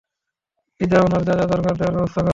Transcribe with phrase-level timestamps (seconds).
[0.81, 2.29] চিদা, ওনার যা যা দরকার দেওয়ার ব্যবস্থা কোরো।